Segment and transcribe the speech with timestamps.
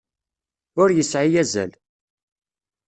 [0.81, 1.71] Ur yesεi azal.